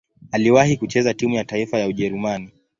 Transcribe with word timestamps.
Aliwahi 0.31 0.77
kucheza 0.77 1.13
timu 1.13 1.33
ya 1.35 1.45
taifa 1.45 1.79
ya 1.79 1.87
Ujerumani. 1.87 2.49